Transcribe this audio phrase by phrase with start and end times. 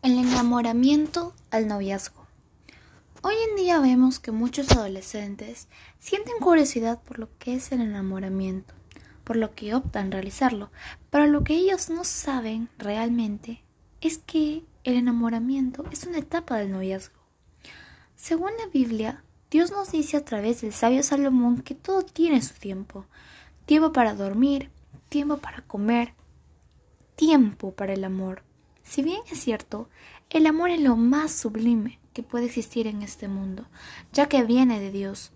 [0.00, 2.24] El enamoramiento al noviazgo.
[3.22, 5.66] Hoy en día vemos que muchos adolescentes
[5.98, 8.74] sienten curiosidad por lo que es el enamoramiento,
[9.24, 10.70] por lo que optan realizarlo,
[11.10, 13.64] pero lo que ellos no saben realmente
[14.00, 17.18] es que el enamoramiento es una etapa del noviazgo.
[18.14, 22.54] Según la Biblia, Dios nos dice a través del sabio Salomón que todo tiene su
[22.54, 23.04] tiempo,
[23.66, 24.70] tiempo para dormir,
[25.08, 26.14] tiempo para comer,
[27.16, 28.47] tiempo para el amor.
[28.88, 29.90] Si bien es cierto,
[30.30, 33.66] el amor es lo más sublime que puede existir en este mundo,
[34.14, 35.30] ya que viene de Dios.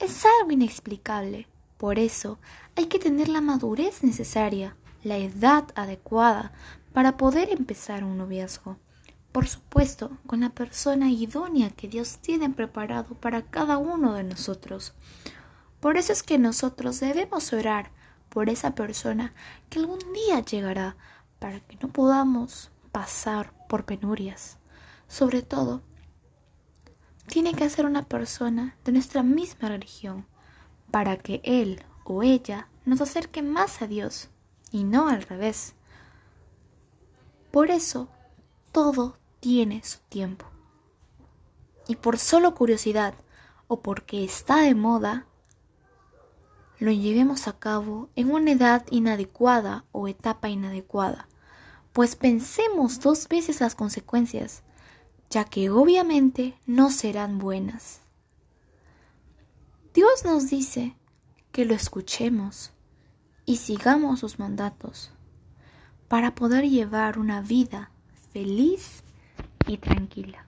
[0.00, 1.46] Es algo inexplicable.
[1.78, 2.40] Por eso
[2.74, 6.52] hay que tener la madurez necesaria, la edad adecuada
[6.92, 8.76] para poder empezar un noviazgo.
[9.30, 14.94] Por supuesto, con la persona idónea que Dios tiene preparado para cada uno de nosotros.
[15.78, 17.92] Por eso es que nosotros debemos orar
[18.30, 19.32] por esa persona
[19.70, 20.96] que algún día llegará
[21.38, 24.56] para que no podamos pasar por penurias.
[25.06, 25.82] Sobre todo,
[27.26, 30.26] tiene que ser una persona de nuestra misma religión
[30.90, 34.30] para que él o ella nos acerque más a Dios
[34.70, 35.74] y no al revés.
[37.50, 38.08] Por eso,
[38.72, 40.46] todo tiene su tiempo.
[41.86, 43.12] Y por solo curiosidad
[43.68, 45.26] o porque está de moda,
[46.78, 51.28] lo llevemos a cabo en una edad inadecuada o etapa inadecuada
[51.96, 54.62] pues pensemos dos veces las consecuencias,
[55.30, 58.02] ya que obviamente no serán buenas.
[59.94, 60.94] Dios nos dice
[61.52, 62.72] que lo escuchemos
[63.46, 65.10] y sigamos sus mandatos
[66.06, 67.90] para poder llevar una vida
[68.30, 69.02] feliz
[69.66, 70.44] y tranquila.